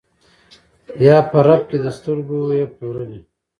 یا 1.07 1.17
په 1.29 1.37
رپ 1.47 1.61
کي 1.69 1.77
یې 1.77 1.81
د 1.85 1.87
سترګو 1.97 2.39
یې 2.57 2.65
پلورلی 2.75 3.19